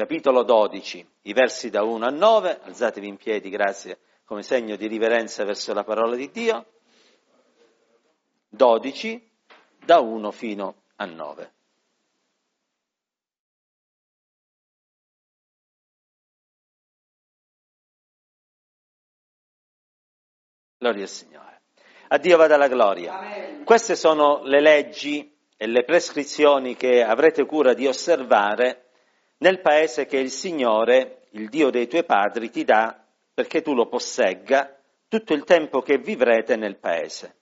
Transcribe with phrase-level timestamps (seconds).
[0.00, 4.86] capitolo 12, i versi da 1 a 9, alzatevi in piedi, grazie, come segno di
[4.86, 6.64] riverenza verso la parola di Dio,
[8.48, 9.30] 12,
[9.84, 11.52] da 1 fino a 9.
[20.78, 21.60] Gloria al Signore.
[22.08, 23.18] A Dio vada la gloria.
[23.18, 23.64] Amen.
[23.64, 28.86] Queste sono le leggi e le prescrizioni che avrete cura di osservare
[29.40, 33.86] nel paese che il Signore, il Dio dei tuoi padri, ti dà perché tu lo
[33.86, 34.76] possegga
[35.08, 37.36] tutto il tempo che vivrete nel paese.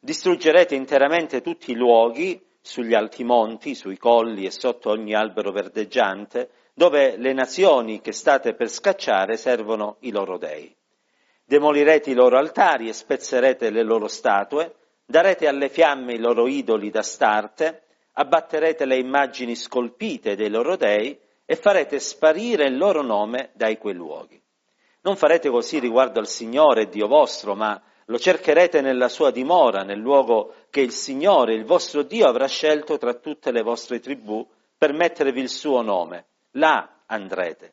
[0.00, 6.50] Distruggerete interamente tutti i luoghi sugli alti monti, sui colli e sotto ogni albero verdeggiante,
[6.74, 10.74] dove le nazioni che state per scacciare servono i loro dei.
[11.44, 14.74] Demolirete i loro altari e spezzerete le loro statue,
[15.06, 17.84] darete alle fiamme i loro idoli da starte,
[18.20, 23.94] abbatterete le immagini scolpite dei loro dei e farete sparire il loro nome dai quei
[23.94, 24.40] luoghi.
[25.00, 29.98] Non farete così riguardo al Signore Dio vostro, ma lo cercherete nella sua dimora, nel
[29.98, 34.92] luogo che il Signore, il vostro Dio, avrà scelto tra tutte le vostre tribù per
[34.92, 36.26] mettervi il suo nome.
[36.52, 37.72] Là andrete.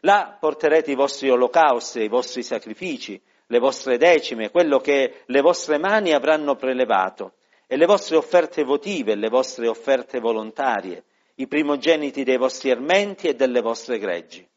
[0.00, 5.78] Là porterete i vostri olocausti, i vostri sacrifici, le vostre decime, quello che le vostre
[5.78, 7.34] mani avranno prelevato,
[7.74, 11.02] e le vostre offerte votive, le vostre offerte volontarie,
[11.34, 14.48] i primogeniti dei vostri ermenti e delle vostre greggi.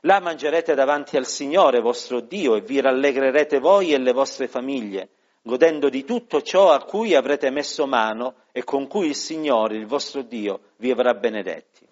[0.00, 5.10] Là mangerete davanti al Signore vostro Dio e vi rallegrerete voi e le vostre famiglie,
[5.40, 9.86] godendo di tutto ciò a cui avrete messo mano e con cui il Signore, il
[9.86, 11.86] vostro Dio, vi avrà benedetti.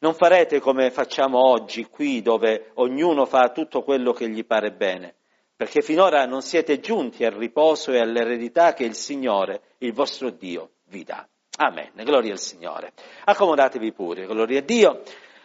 [0.00, 5.14] Non farete come facciamo oggi qui dove ognuno fa tutto quello che gli pare bene,
[5.60, 10.70] perché finora non siete giunti al riposo e all'eredità che il Signore, il vostro Dio,
[10.84, 11.28] vi dà.
[11.58, 11.90] Amen.
[11.96, 12.94] Gloria al Signore.
[13.26, 15.02] Accomodatevi pure, gloria a Dio.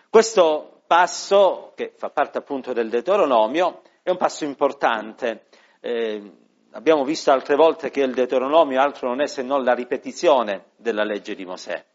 [0.09, 5.47] Questo passo, che fa parte appunto del Deuteronomio, è un passo importante.
[5.81, 6.31] Eh,
[6.71, 11.03] abbiamo visto altre volte che il Deuteronomio altro non è se non la ripetizione della
[11.03, 11.85] legge di Mosè.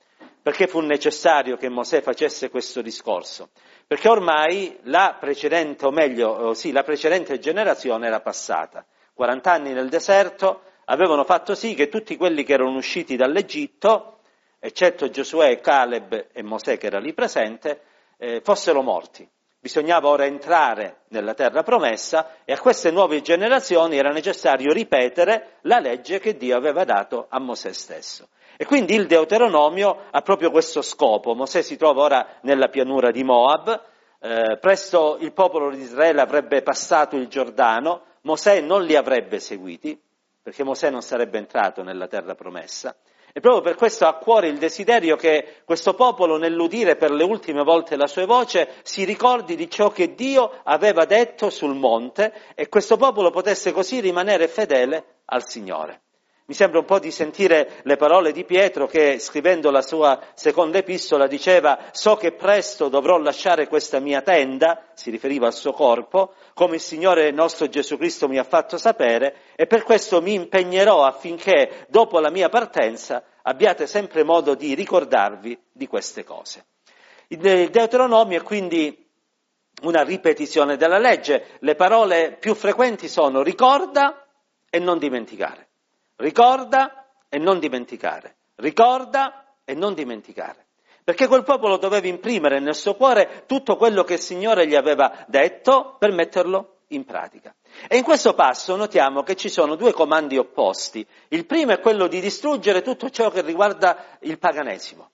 [0.42, 3.50] Perché fu necessario che Mosè facesse questo discorso?
[3.86, 8.86] Perché ormai la precedente, o meglio, sì, la precedente generazione era passata.
[9.12, 14.20] 40 anni nel deserto avevano fatto sì che tutti quelli che erano usciti dall'Egitto,
[14.58, 17.82] eccetto Giosuè, Caleb e Mosè che era lì presente,
[18.16, 19.28] eh, fossero morti.
[19.62, 25.78] Bisognava ora entrare nella terra promessa e a queste nuove generazioni era necessario ripetere la
[25.78, 28.28] legge che Dio aveva dato a Mosè stesso.
[28.56, 31.34] E quindi il Deuteronomio ha proprio questo scopo.
[31.34, 33.82] Mosè si trova ora nella pianura di Moab,
[34.18, 40.00] eh, presto il popolo di Israele avrebbe passato il Giordano, Mosè non li avrebbe seguiti,
[40.42, 42.96] perché Mosè non sarebbe entrato nella terra promessa.
[43.32, 47.24] E proprio per questo ha a cuore il desiderio che questo popolo, nell'udire per le
[47.24, 52.32] ultime volte la sua voce, si ricordi di ciò che Dio aveva detto sul monte
[52.54, 56.02] e questo popolo potesse così rimanere fedele al Signore.
[56.50, 60.78] Mi sembra un po' di sentire le parole di Pietro che scrivendo la sua seconda
[60.78, 66.34] epistola diceva so che presto dovrò lasciare questa mia tenda, si riferiva al suo corpo,
[66.54, 71.04] come il Signore nostro Gesù Cristo mi ha fatto sapere e per questo mi impegnerò
[71.04, 76.64] affinché dopo la mia partenza abbiate sempre modo di ricordarvi di queste cose.
[77.28, 79.08] Il Deuteronomio è quindi
[79.82, 84.26] una ripetizione della legge, le parole più frequenti sono ricorda
[84.68, 85.69] e non dimenticare.
[86.20, 88.36] Ricorda e non dimenticare.
[88.56, 90.66] Ricorda e non dimenticare.
[91.02, 95.24] Perché quel popolo doveva imprimere nel suo cuore tutto quello che il Signore gli aveva
[95.28, 97.54] detto per metterlo in pratica.
[97.88, 101.06] E in questo passo notiamo che ci sono due comandi opposti.
[101.28, 105.10] Il primo è quello di distruggere tutto ciò che riguarda il paganesimo.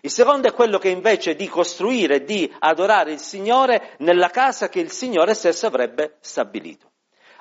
[0.00, 4.80] Il secondo è quello che invece di costruire, di adorare il Signore nella casa che
[4.80, 6.90] il Signore stesso avrebbe stabilito.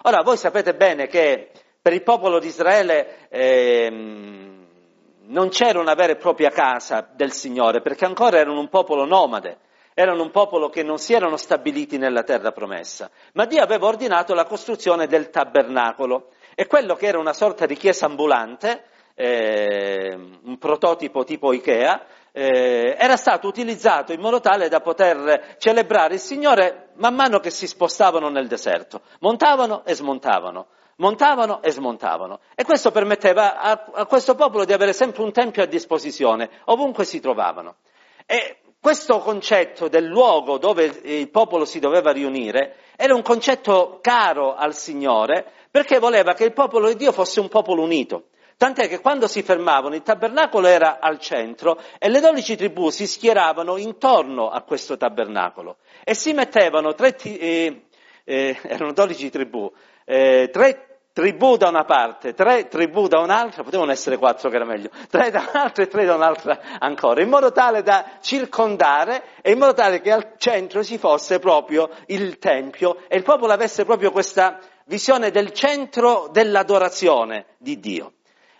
[0.03, 1.51] Ora, voi sapete bene che
[1.87, 7.79] per il popolo di Israele eh, non c'era una vera e propria casa del Signore,
[7.79, 9.59] perché ancora erano un popolo nomade,
[9.93, 14.33] erano un popolo che non si erano stabiliti nella terra promessa, ma Dio aveva ordinato
[14.33, 16.31] la costruzione del tabernacolo.
[16.55, 18.83] E quello che era una sorta di chiesa ambulante,
[19.15, 20.13] eh,
[20.43, 26.19] un prototipo tipo Ikea, eh, era stato utilizzato in modo tale da poter celebrare il
[26.19, 30.67] Signore man mano che si spostavano nel deserto, montavano e smontavano,
[30.97, 32.39] montavano e smontavano.
[32.55, 37.05] E questo permetteva a, a, questo popolo di avere sempre un tempio a disposizione, ovunque
[37.05, 37.77] si trovavano.
[38.25, 44.53] E questo concetto del luogo dove il popolo si doveva riunire era un concetto caro
[44.53, 48.27] al Signore perché voleva che il popolo di Dio fosse un popolo unito,
[48.57, 53.05] Tant'è che quando si fermavano il tabernacolo era al centro e le dodici tribù si
[53.05, 57.85] schieravano intorno a questo tabernacolo e si mettevano tre, eh,
[58.23, 59.71] eh, erano dodici tribù,
[60.05, 60.86] eh, tre
[61.17, 65.31] tribù da una parte, tre tribù da un'altra, potevano essere quattro che era meglio, tre
[65.31, 69.73] da un'altra e tre da un'altra ancora, in modo tale da circondare e in modo
[69.73, 74.59] tale che al centro ci fosse proprio il Tempio e il popolo avesse proprio questa
[74.85, 78.13] visione del centro dell'adorazione di Dio.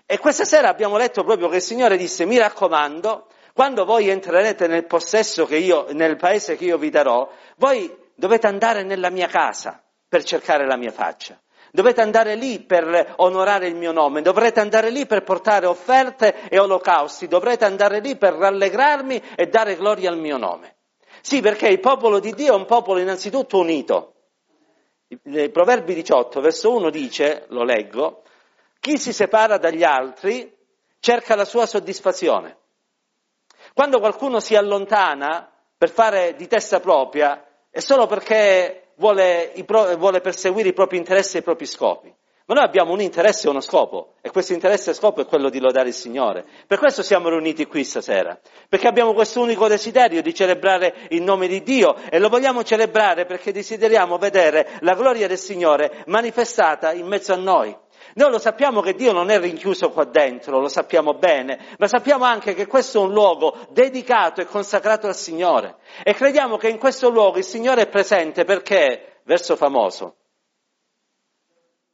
[0.07, 4.65] E questa sera abbiamo letto proprio che il Signore disse, mi raccomando, quando voi entrerete
[4.65, 9.27] nel possesso che io, nel paese che io vi darò, voi dovete andare nella mia
[9.27, 9.80] casa
[10.10, 11.39] per cercare la mia faccia.
[11.71, 16.59] Dovete andare lì per onorare il mio nome, dovrete andare lì per portare offerte e
[16.59, 20.75] olocausti, dovrete andare lì per rallegrarmi e dare gloria al mio nome.
[21.21, 24.13] Sì, perché il popolo di Dio è un popolo innanzitutto unito.
[25.23, 28.23] Nei Proverbi 18, verso 1 dice, lo leggo,
[28.79, 30.55] chi si separa dagli altri
[30.99, 32.57] cerca la sua soddisfazione.
[33.73, 39.53] Quando qualcuno si allontana per fare di testa propria è solo perché vuole,
[39.97, 42.13] vuole perseguire i propri interessi e i propri scopi.
[42.49, 45.49] Ma noi abbiamo un interesse e uno scopo, e questo interesse e scopo è quello
[45.49, 46.45] di lodare il Signore.
[46.65, 48.39] Per questo siamo riuniti qui stasera,
[48.69, 53.25] perché abbiamo questo unico desiderio di celebrare il nome di Dio e lo vogliamo celebrare
[53.25, 57.77] perché desideriamo vedere la gloria del Signore manifestata in mezzo a noi.
[58.17, 62.23] Noi lo sappiamo che Dio non è rinchiuso qua dentro, lo sappiamo bene, ma sappiamo
[62.23, 65.75] anche che questo è un luogo dedicato e consacrato al Signore.
[66.03, 70.15] E crediamo che in questo luogo il Signore è presente perché, verso famoso,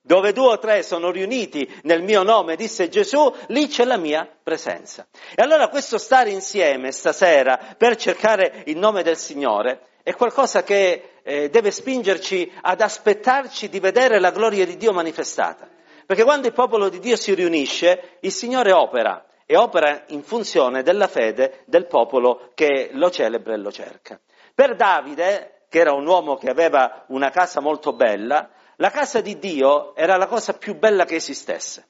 [0.01, 4.25] dove due o tre sono riuniti nel mio nome, disse Gesù, lì c'è la mia
[4.41, 5.05] presenza.
[5.35, 11.19] E allora questo stare insieme stasera per cercare il nome del Signore è qualcosa che
[11.21, 15.72] eh, deve spingerci ad aspettarci di vedere la gloria di Dio manifestata.
[16.05, 20.83] Perché quando il popolo di Dio si riunisce, il Signore opera e opera in funzione
[20.83, 24.19] della fede del popolo che lo celebra e lo cerca.
[24.53, 29.37] Per Davide, che era un uomo che aveva una casa molto bella, la casa di
[29.39, 31.87] Dio era la cosa più bella che esistesse.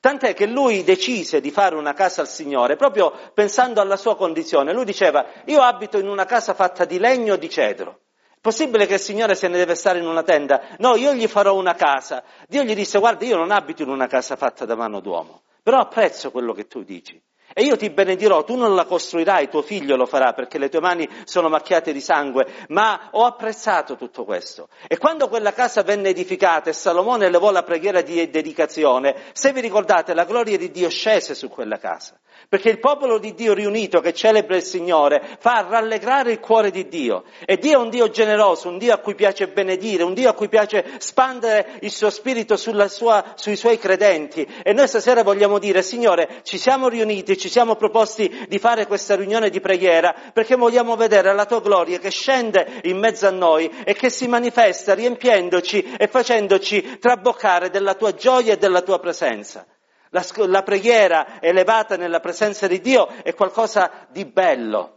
[0.00, 4.72] Tant'è che lui decise di fare una casa al Signore proprio pensando alla sua condizione.
[4.72, 8.00] Lui diceva, io abito in una casa fatta di legno o di cedro.
[8.46, 10.76] Possibile che il Signore se ne deve stare in una tenda?
[10.78, 12.22] No, io gli farò una casa.
[12.46, 15.80] Dio gli disse, guarda, io non abito in una casa fatta da mano d'uomo, però
[15.80, 17.20] apprezzo quello che tu dici.
[17.52, 20.78] E io ti benedirò, tu non la costruirai, tuo figlio lo farà perché le tue
[20.78, 24.68] mani sono macchiate di sangue, ma ho apprezzato tutto questo.
[24.86, 29.60] E quando quella casa venne edificata e Salomone elevò la preghiera di dedicazione, se vi
[29.60, 32.16] ricordate, la gloria di Dio scese su quella casa.
[32.48, 36.86] Perché il popolo di Dio riunito che celebra il Signore fa rallegrare il cuore di
[36.86, 37.24] Dio.
[37.44, 40.34] E Dio è un Dio generoso, un Dio a cui piace benedire, un Dio a
[40.34, 44.46] cui piace spandere il suo spirito sua, sui suoi credenti.
[44.62, 49.16] E noi stasera vogliamo dire, Signore, ci siamo riuniti, ci siamo proposti di fare questa
[49.16, 53.70] riunione di preghiera perché vogliamo vedere la tua gloria che scende in mezzo a noi
[53.84, 59.66] e che si manifesta riempiendoci e facendoci traboccare della tua gioia e della tua presenza.
[60.10, 64.96] La, la preghiera elevata nella presenza di Dio è qualcosa di bello.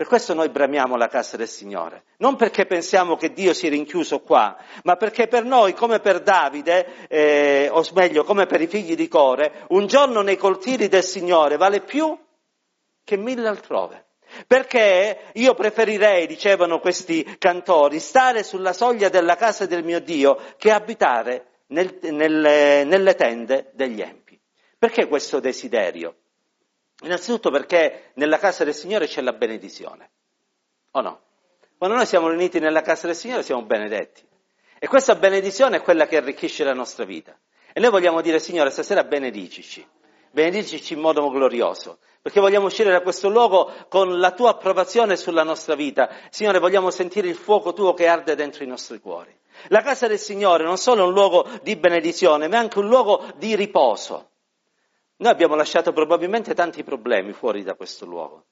[0.00, 2.04] Per questo noi bramiamo la casa del Signore.
[2.20, 7.06] Non perché pensiamo che Dio sia rinchiuso qua, ma perché per noi, come per Davide,
[7.08, 11.58] eh, o meglio, come per i figli di Core, un giorno nei cortili del Signore
[11.58, 12.18] vale più
[13.04, 14.06] che mille altrove.
[14.46, 20.70] Perché io preferirei, dicevano questi cantori, stare sulla soglia della casa del mio Dio che
[20.70, 24.19] abitare nel, nelle, nelle tende degli empi.
[24.80, 26.14] Perché questo desiderio?
[27.02, 30.10] Innanzitutto perché nella casa del Signore c'è la benedizione,
[30.92, 31.20] o no?
[31.76, 34.26] Quando noi siamo riuniti nella casa del Signore siamo benedetti.
[34.78, 37.38] E questa benedizione è quella che arricchisce la nostra vita.
[37.74, 39.86] E noi vogliamo dire, Signore, stasera benedicici,
[40.30, 45.42] benedicici in modo glorioso, perché vogliamo uscire da questo luogo con la tua approvazione sulla
[45.42, 46.08] nostra vita.
[46.30, 49.38] Signore, vogliamo sentire il fuoco tuo che arde dentro i nostri cuori.
[49.68, 52.88] La casa del Signore non solo è un luogo di benedizione, ma è anche un
[52.88, 54.29] luogo di riposo.
[55.20, 58.46] Noi abbiamo lasciato probabilmente tanti problemi fuori da questo luogo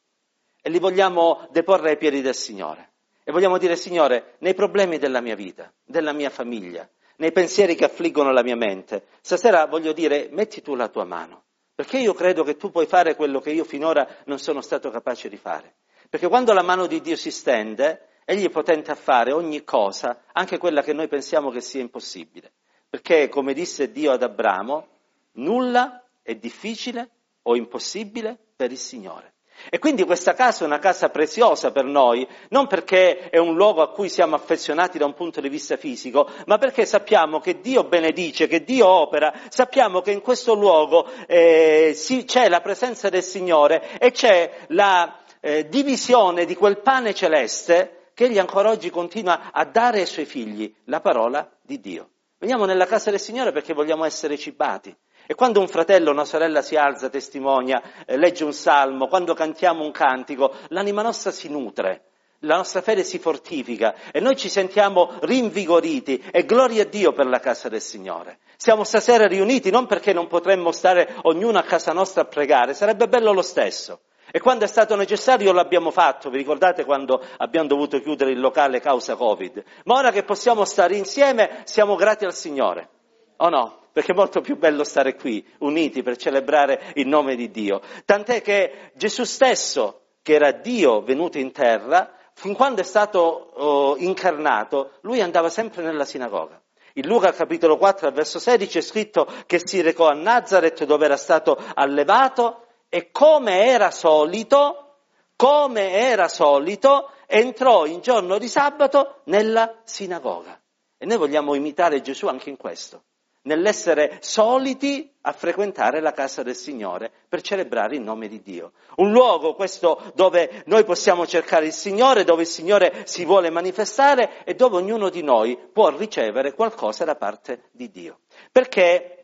[0.61, 2.93] e li vogliamo deporre ai piedi del Signore.
[3.25, 7.87] E vogliamo dire, Signore, nei problemi della mia vita, della mia famiglia, nei pensieri che
[7.87, 11.45] affliggono la mia mente, stasera voglio dire, metti tu la tua mano,
[11.75, 15.31] perché io credo che tu puoi fare quello che io finora non sono stato capace
[15.31, 15.77] di fare.
[16.11, 20.21] Perché quando la mano di Dio si stende, Egli è potente a fare ogni cosa,
[20.35, 22.53] anche quella che noi pensiamo che sia impossibile.
[22.91, 24.89] Perché, come disse Dio ad Abramo,
[25.33, 27.09] nulla è difficile
[27.45, 29.33] o impossibile per il Signore.
[29.71, 33.81] E quindi questa casa è una casa preziosa per noi, non perché è un luogo
[33.81, 37.85] a cui siamo affezionati da un punto di vista fisico, ma perché sappiamo che Dio
[37.85, 43.23] benedice, che Dio opera, sappiamo che in questo luogo eh, si, c'è la presenza del
[43.23, 49.51] Signore e c'è la eh, divisione di quel pane celeste che Egli ancora oggi continua
[49.51, 52.11] a dare ai Suoi figli, la parola di Dio.
[52.39, 54.95] Veniamo nella casa del Signore perché vogliamo essere cibati.
[55.31, 59.35] E quando un fratello o una sorella si alza, testimonia, eh, legge un salmo, quando
[59.35, 62.05] cantiamo un cantico, l'anima nostra si nutre,
[62.41, 67.27] la nostra fede si fortifica e noi ci sentiamo rinvigoriti e gloria a Dio per
[67.27, 68.39] la casa del Signore.
[68.57, 73.07] Siamo stasera riuniti non perché non potremmo stare ognuno a casa nostra a pregare, sarebbe
[73.07, 74.01] bello lo stesso.
[74.31, 78.81] E quando è stato necessario l'abbiamo fatto, vi ricordate quando abbiamo dovuto chiudere il locale
[78.81, 79.63] causa Covid?
[79.85, 82.89] Ma ora che possiamo stare insieme siamo grati al Signore,
[83.37, 83.79] o no?
[83.99, 87.81] Perché è molto più bello stare qui, uniti per celebrare il nome di Dio.
[88.05, 93.97] Tant'è che Gesù stesso, che era Dio venuto in terra, fin quando è stato oh,
[93.97, 96.63] incarnato, lui andava sempre nella sinagoga.
[96.93, 101.17] In Luca capitolo 4 verso 16 è scritto che si recò a Nazareth dove era
[101.17, 104.99] stato allevato e come era solito,
[105.35, 110.57] come era solito, entrò in giorno di sabato nella sinagoga.
[110.97, 113.03] E noi vogliamo imitare Gesù anche in questo
[113.49, 118.73] nell'essere soliti a frequentare la casa del Signore per celebrare il nome di Dio.
[118.97, 124.45] Un luogo questo dove noi possiamo cercare il Signore, dove il Signore si vuole manifestare
[124.45, 128.21] e dove ognuno di noi può ricevere qualcosa da parte di Dio.
[128.53, 129.18] Perché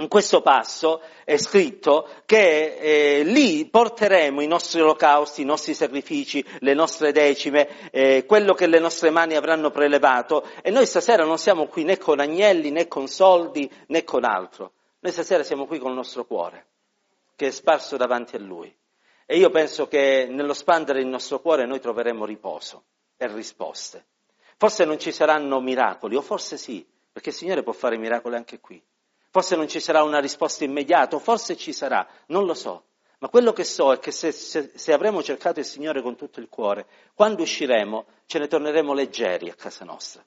[0.00, 6.44] in questo passo è scritto che eh, lì porteremo i nostri olocausti, i nostri sacrifici,
[6.60, 11.38] le nostre decime, eh, quello che le nostre mani avranno prelevato e noi stasera non
[11.38, 15.78] siamo qui né con agnelli né con soldi né con altro, noi stasera siamo qui
[15.78, 16.66] con il nostro cuore
[17.36, 18.74] che è sparso davanti a Lui
[19.26, 22.84] e io penso che nello spandere il nostro cuore noi troveremo riposo
[23.16, 24.04] e risposte.
[24.56, 28.60] Forse non ci saranno miracoli o forse sì, perché il Signore può fare miracoli anche
[28.60, 28.82] qui.
[29.34, 32.84] Forse non ci sarà una risposta immediata, forse ci sarà, non lo so.
[33.18, 36.38] Ma quello che so è che se, se, se, avremo cercato il Signore con tutto
[36.38, 40.24] il cuore, quando usciremo ce ne torneremo leggeri a casa nostra.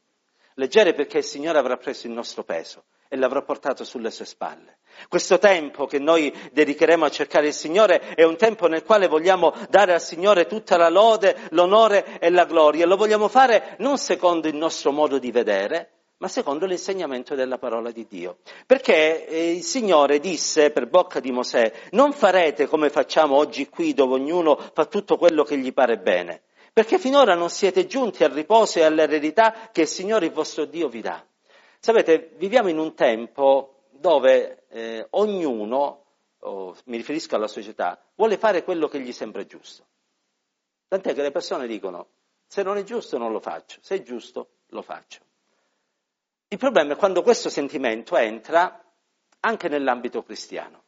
[0.56, 4.80] Leggeri perché il Signore avrà preso il nostro peso e l'avrà portato sulle sue spalle.
[5.08, 9.54] Questo tempo che noi dedicheremo a cercare il Signore è un tempo nel quale vogliamo
[9.70, 12.86] dare al Signore tutta la lode, l'onore e la gloria.
[12.86, 17.92] Lo vogliamo fare non secondo il nostro modo di vedere, ma secondo l'insegnamento della parola
[17.92, 18.40] di Dio.
[18.66, 23.94] Perché eh, il Signore disse per bocca di Mosè, non farete come facciamo oggi qui
[23.94, 26.44] dove ognuno fa tutto quello che gli pare bene,
[26.74, 30.90] perché finora non siete giunti al riposo e all'eredità che il Signore il vostro Dio
[30.90, 31.24] vi dà.
[31.80, 36.06] Sapete, viviamo in un tempo dove eh, ognuno,
[36.40, 39.86] oh, mi riferisco alla società, vuole fare quello che gli sembra giusto.
[40.88, 42.08] Tant'è che le persone dicono,
[42.48, 45.26] se non è giusto non lo faccio, se è giusto lo faccio.
[46.50, 48.82] Il problema è quando questo sentimento entra
[49.42, 50.84] anche nell'ambito cristiano.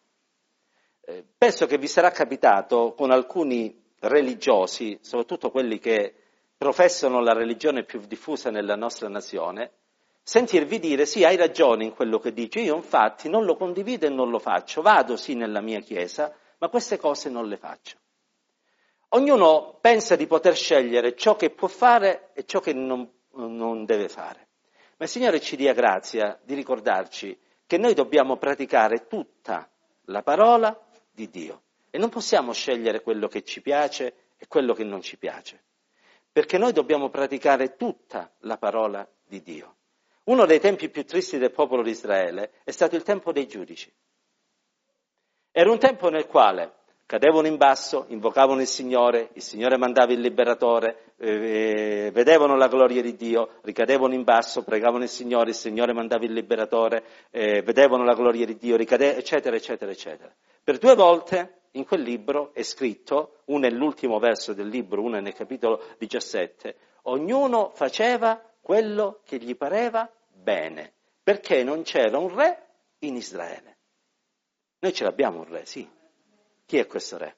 [1.02, 6.14] Eh, penso che vi sarà capitato con alcuni religiosi, soprattutto quelli che
[6.56, 9.72] professano la religione più diffusa nella nostra nazione,
[10.24, 14.10] sentirvi dire sì, hai ragione in quello che dici, io infatti non lo condivido e
[14.10, 17.98] non lo faccio, vado sì nella mia chiesa, ma queste cose non le faccio.
[19.10, 24.08] Ognuno pensa di poter scegliere ciò che può fare e ciò che non, non deve
[24.08, 24.49] fare.
[25.00, 29.70] Ma il Signore ci dia grazia di ricordarci che noi dobbiamo praticare tutta
[30.08, 30.78] la parola
[31.10, 35.18] di Dio e non possiamo scegliere quello che ci piace e quello che non ci
[35.18, 35.64] piace,
[36.30, 39.78] perché noi dobbiamo praticare tutta la parola di Dio.
[40.26, 43.90] Uno dei tempi più tristi del popolo di Israele è stato il tempo dei giudici.
[45.50, 46.79] Era un tempo nel quale
[47.10, 53.02] cadevano in basso, invocavano il Signore, il Signore mandava il liberatore, eh, vedevano la gloria
[53.02, 58.04] di Dio, ricadevano in basso, pregavano il Signore, il Signore mandava il liberatore, eh, vedevano
[58.04, 60.32] la gloria di Dio, ricade- eccetera, eccetera, eccetera.
[60.64, 65.18] Per due volte in quel libro è scritto, uno è l'ultimo verso del libro, uno
[65.18, 66.76] è nel capitolo 17,
[67.06, 72.68] ognuno faceva quello che gli pareva bene, perché non c'era un re
[73.00, 73.78] in Israele.
[74.82, 75.90] Noi ce l'abbiamo un re, sì,
[76.70, 77.36] chi è questo re?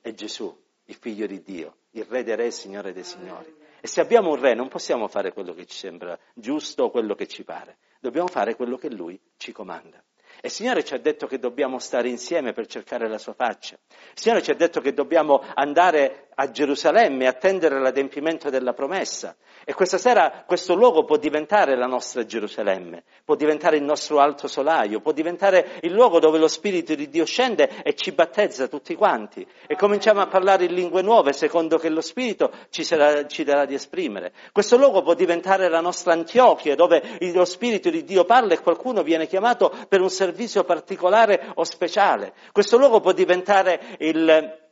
[0.00, 3.52] È Gesù, il figlio di Dio, il re dei re, il signore dei signori.
[3.80, 7.16] E se abbiamo un re non possiamo fare quello che ci sembra giusto o quello
[7.16, 10.00] che ci pare, dobbiamo fare quello che lui ci comanda.
[10.36, 13.76] E il Signore ci ha detto che dobbiamo stare insieme per cercare la sua faccia.
[13.88, 19.36] Il Signore ci ha detto che dobbiamo andare a Gerusalemme, attendere l'adempimento della promessa.
[19.64, 24.48] E questa sera questo luogo può diventare la nostra Gerusalemme, può diventare il nostro alto
[24.48, 28.94] solaio, può diventare il luogo dove lo Spirito di Dio scende e ci battezza tutti
[28.94, 29.46] quanti.
[29.66, 33.66] E cominciamo a parlare in lingue nuove secondo che lo Spirito ci, sarà, ci darà
[33.66, 34.32] di esprimere.
[34.52, 39.02] Questo luogo può diventare la nostra Antiochia, dove lo Spirito di Dio parla e qualcuno
[39.02, 42.32] viene chiamato per un servizio particolare o speciale.
[42.52, 44.68] Questo luogo può diventare il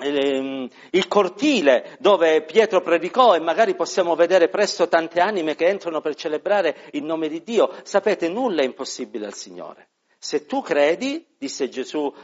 [0.00, 6.14] il cortile dove Pietro predicò e magari possiamo vedere presto tante anime che entrano per
[6.14, 7.70] celebrare il nome di Dio.
[7.82, 9.88] Sapete, nulla è impossibile al Signore.
[10.18, 12.14] Se tu credi, disse Gesù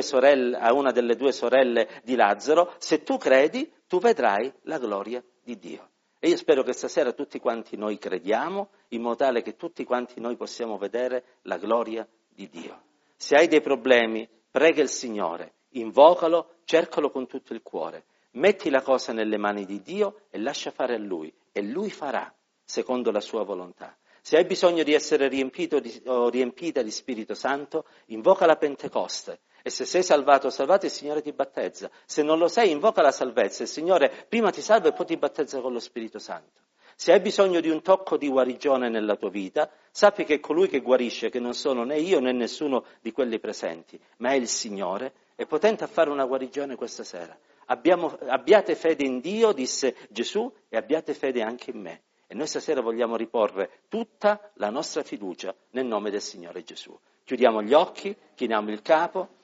[0.00, 5.24] sorelle, a una delle due sorelle di Lazzaro, se tu credi, tu vedrai la gloria
[5.42, 5.88] di Dio.
[6.18, 10.20] E io spero che stasera tutti quanti noi crediamo, in modo tale che tutti quanti
[10.20, 12.82] noi possiamo vedere la gloria di Dio.
[13.16, 18.80] Se hai dei problemi, prega il Signore, invocalo, cercalo con tutto il cuore, metti la
[18.80, 23.20] cosa nelle mani di Dio e lascia fare a Lui, e Lui farà, secondo la
[23.20, 23.96] sua volontà.
[24.22, 29.40] Se hai bisogno di essere riempito di, o riempita di Spirito Santo, invoca la Pentecoste.
[29.64, 31.90] E se sei salvato o salvato, il Signore ti battezza.
[32.06, 33.64] Se non lo sei, invoca la salvezza.
[33.64, 36.60] Il Signore prima ti salva e poi ti battezza con lo Spirito Santo.
[36.94, 40.80] Se hai bisogno di un tocco di guarigione nella tua vita, sappi che colui che
[40.80, 45.14] guarisce, che non sono né io né nessuno di quelli presenti, ma è il Signore,
[45.40, 47.34] è potente a fare una guarigione questa sera.
[47.64, 52.02] Abbiamo, abbiate fede in Dio, disse Gesù, e abbiate fede anche in me.
[52.26, 56.94] E noi stasera vogliamo riporre tutta la nostra fiducia nel nome del Signore Gesù.
[57.24, 59.36] Chiudiamo gli occhi, chiniamo il capo,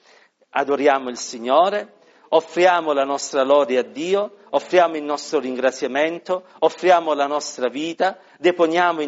[0.49, 1.95] adoriamo il Signore,
[2.29, 8.91] offriamo la nostra lode a Dio, offriamo il nostro ringraziamento, offriamo la nostra vita, deponiamo
[8.91, 8.95] in